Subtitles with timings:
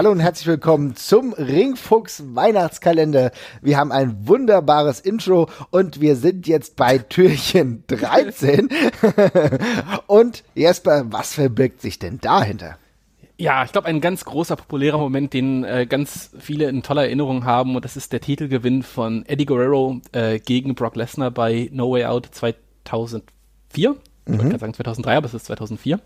[0.00, 3.32] Hallo und herzlich willkommen zum Ringfuchs Weihnachtskalender.
[3.60, 8.70] Wir haben ein wunderbares Intro und wir sind jetzt bei Türchen 13.
[10.06, 12.78] und Jesper, was verbirgt sich denn dahinter?
[13.36, 17.44] Ja, ich glaube, ein ganz großer, populärer Moment, den äh, ganz viele in toller Erinnerung
[17.44, 21.90] haben, und das ist der Titelgewinn von Eddie Guerrero äh, gegen Brock Lesnar bei No
[21.90, 23.22] Way Out 2004.
[23.74, 24.48] Ich wollte mhm.
[24.48, 26.00] gerade sagen 2003, aber es ist 2004.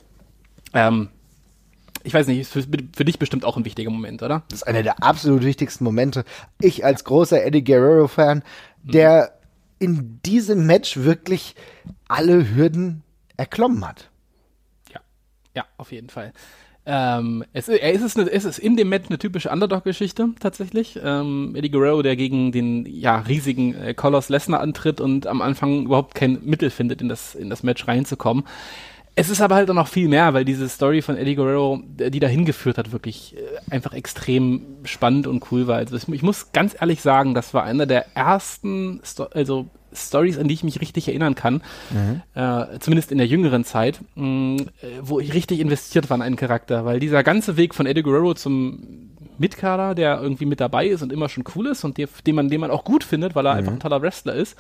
[0.72, 1.11] Ähm,
[2.04, 4.42] ich weiß nicht, ist für, für, dich bestimmt auch ein wichtiger Moment, oder?
[4.48, 6.24] Das ist einer der absolut wichtigsten Momente.
[6.60, 8.42] Ich als großer Eddie Guerrero-Fan,
[8.82, 9.32] der
[9.80, 9.86] mhm.
[9.86, 11.54] in diesem Match wirklich
[12.06, 13.02] alle Hürden
[13.36, 14.10] erklommen hat.
[14.92, 15.00] Ja,
[15.56, 16.32] ja, auf jeden Fall.
[16.86, 21.00] Ähm, es, es, ist eine, es ist in dem Match eine typische Underdog-Geschichte tatsächlich.
[21.02, 25.86] Ähm, Eddie Guerrero, der gegen den ja, riesigen äh, Colossus Lesnar antritt und am Anfang
[25.86, 28.44] überhaupt kein Mittel findet, in das, in das Match reinzukommen.
[29.17, 32.11] Es ist aber halt auch noch viel mehr, weil diese Story von Eddie Guerrero, äh,
[32.11, 35.77] die dahin geführt hat, wirklich äh, einfach extrem spannend und cool war.
[35.77, 40.48] Also ich muss ganz ehrlich sagen, das war einer der ersten, Sto also Stories, an
[40.48, 42.23] die ich mich richtig erinnern kann, mhm.
[42.35, 44.62] äh, zumindest in der jüngeren Zeit, mh, mm, äh,
[45.03, 48.35] wo ich richtig investiert war in einen Charakter, weil dieser ganze Weg von Eddie Guerrero
[48.35, 52.48] zum Mitkader, der irgendwie mit dabei ist und immer schon cool ist und den man,
[52.48, 53.59] den man auch gut findet, weil er mhm.
[53.59, 54.57] einfach ein toller Wrestler ist,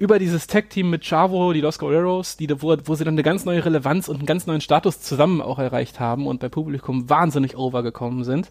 [0.00, 3.44] über dieses Tag-Team mit Chavo, die Los Guerreros, die, wo, wo sie dann eine ganz
[3.44, 7.56] neue Relevanz und einen ganz neuen Status zusammen auch erreicht haben und bei Publikum wahnsinnig
[7.56, 8.50] overgekommen sind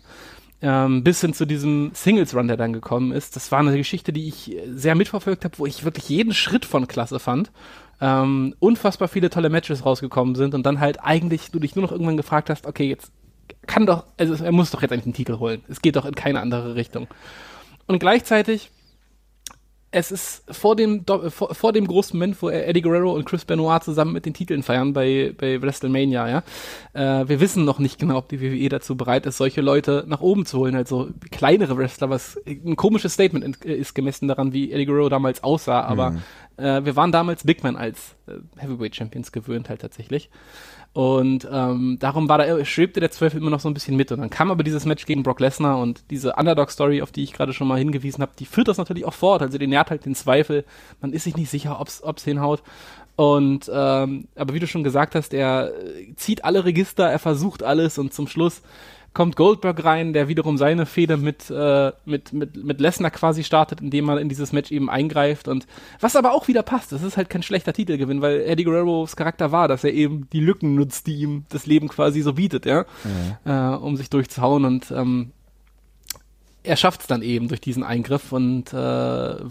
[0.62, 3.36] ähm, bis hin zu diesem Singles-Run, der dann gekommen ist.
[3.36, 6.88] Das war eine Geschichte, die ich sehr mitverfolgt habe, wo ich wirklich jeden Schritt von
[6.88, 7.52] klasse fand.
[8.02, 11.92] Ähm, unfassbar viele tolle Matches rausgekommen sind und dann halt eigentlich du dich nur noch
[11.92, 13.12] irgendwann gefragt hast, okay, jetzt
[13.68, 15.64] kann doch, also er muss doch jetzt eigentlich einen Titel holen.
[15.68, 17.08] Es geht doch in keine andere Richtung.
[17.88, 18.72] Und gleichzeitig
[19.92, 23.84] es ist vor dem, vor, vor, dem großen Moment, wo Eddie Guerrero und Chris Benoit
[23.84, 26.44] zusammen mit den Titeln feiern bei, bei WrestleMania, ja.
[26.94, 30.22] Äh, wir wissen noch nicht genau, ob die WWE dazu bereit ist, solche Leute nach
[30.22, 34.86] oben zu holen, also kleinere Wrestler, was ein komisches Statement ist gemessen daran, wie Eddie
[34.86, 36.22] Guerrero damals aussah, aber mhm.
[36.60, 40.30] Äh, wir waren damals Big Man als äh, Heavyweight Champions gewöhnt halt tatsächlich.
[40.92, 44.12] Und ähm, darum war da, schwebte der Zweifel immer noch so ein bisschen mit.
[44.12, 47.34] Und dann kam aber dieses Match gegen Brock Lesnar und diese Underdog-Story, auf die ich
[47.34, 49.42] gerade schon mal hingewiesen habe, die führt das natürlich auch fort.
[49.42, 50.66] Also die nährt halt den Zweifel.
[51.00, 52.64] Man ist sich nicht sicher, ob's, ob's hinhaut.
[53.16, 55.74] Und ähm, aber wie du schon gesagt hast, er
[56.16, 58.62] zieht alle Register, er versucht alles und zum Schluss
[59.20, 63.82] kommt Goldberg rein, der wiederum seine Fehde mit, äh, mit, mit, mit Lesnar quasi startet,
[63.82, 65.68] indem er in dieses Match eben eingreift und
[66.00, 66.94] was aber auch wieder passt.
[66.94, 70.40] Das ist halt kein schlechter Titelgewinn, weil Eddie Guerreros Charakter war, dass er eben die
[70.40, 73.52] Lücken nutzt, die ihm das Leben quasi so bietet, ja, mhm.
[73.52, 75.34] äh, um sich durchzuhauen und ähm,
[76.64, 78.76] er schafft es dann eben durch diesen Eingriff und äh,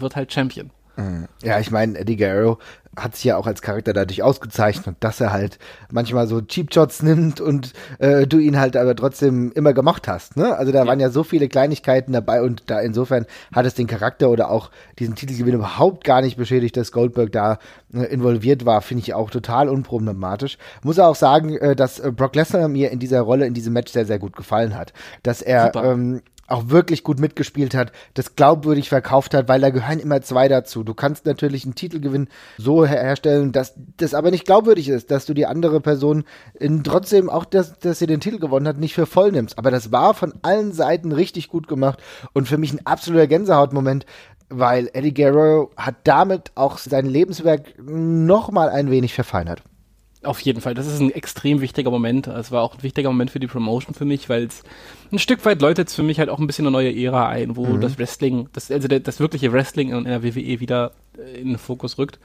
[0.01, 0.71] wird halt Champion.
[0.99, 1.27] Mhm.
[1.43, 2.57] Ja, ich meine, Eddie Guerrero
[2.97, 5.57] hat sich ja auch als Charakter dadurch ausgezeichnet, dass er halt
[5.89, 10.35] manchmal so Cheap Shots nimmt und äh, du ihn halt aber trotzdem immer gemocht hast.
[10.35, 10.57] Ne?
[10.57, 10.87] Also da ja.
[10.87, 14.71] waren ja so viele Kleinigkeiten dabei und da insofern hat es den Charakter oder auch
[14.97, 17.59] diesen Titelgewinn überhaupt gar nicht beschädigt, dass Goldberg da
[17.93, 20.57] äh, involviert war, finde ich auch total unproblematisch.
[20.83, 23.93] Muss auch sagen, äh, dass äh, Brock Lesnar mir in dieser Rolle, in diesem Match
[23.93, 24.91] sehr, sehr gut gefallen hat.
[25.23, 29.99] Dass er ähm, auch wirklich gut mitgespielt hat, das glaubwürdig verkauft hat, weil da gehören
[29.99, 30.83] immer zwei dazu.
[30.83, 32.27] Du kannst natürlich einen Titelgewinn
[32.57, 36.23] so her herstellen, dass das aber nicht glaubwürdig ist, dass du die andere Person
[36.59, 39.57] in, trotzdem auch, dass, dass sie den Titel gewonnen hat, nicht für voll nimmst.
[39.57, 41.99] Aber das war von allen Seiten richtig gut gemacht
[42.33, 44.05] und für mich ein absoluter Gänsehautmoment,
[44.49, 49.61] weil Eddie Guerrero hat damit auch sein Lebenswerk noch mal ein wenig verfeinert.
[50.21, 52.27] Auf jeden Fall, das ist ein extrem wichtiger Moment.
[52.27, 54.63] Es war auch ein wichtiger Moment für die Promotion für mich, weil es
[55.13, 57.55] ein Stück weit läutet es für mich halt auch ein bisschen eine neue Ära ein,
[57.55, 57.79] wo mhm.
[57.79, 61.57] das Wrestling, das, also das, das wirkliche Wrestling in der WWE wieder äh, in den
[61.57, 62.19] Fokus rückt.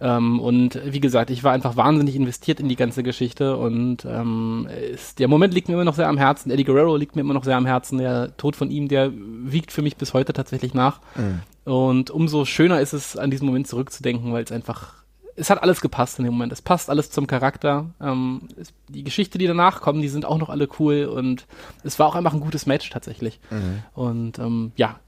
[0.00, 4.68] Ähm, und wie gesagt, ich war einfach wahnsinnig investiert in die ganze Geschichte und ähm,
[4.92, 6.50] ist, der Moment liegt mir immer noch sehr am Herzen.
[6.50, 7.98] Eddie Guerrero liegt mir immer noch sehr am Herzen.
[7.98, 11.00] Der Tod von ihm, der wiegt für mich bis heute tatsächlich nach.
[11.16, 11.72] Mhm.
[11.72, 15.05] Und umso schöner ist es, an diesen Moment zurückzudenken, weil es einfach
[15.36, 16.52] es hat alles gepasst in dem Moment.
[16.52, 17.90] Es passt alles zum Charakter.
[18.00, 21.46] Ähm, es, die Geschichte, die danach kommen, die sind auch noch alle cool und
[21.84, 23.40] es war auch einfach ein gutes Match tatsächlich.
[23.50, 23.82] Mhm.
[23.94, 24.98] Und ähm, ja,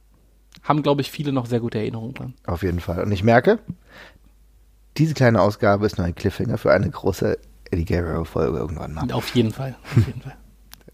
[0.63, 2.35] haben, glaube ich, viele noch sehr gute Erinnerungen dran.
[2.47, 3.03] Auf jeden Fall.
[3.03, 3.59] Und ich merke,
[4.97, 7.39] diese kleine Ausgabe ist nur ein Cliffhanger für eine große
[7.71, 9.11] Eddie Guerrero-Folge irgendwann mal.
[9.13, 9.77] Auf jeden Fall.
[9.97, 10.37] Auf jeden Fall.